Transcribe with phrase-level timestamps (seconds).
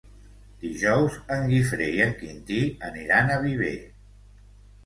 [0.63, 2.59] Dijous en Guifré i en Quintí
[2.91, 3.75] aniran a Viver.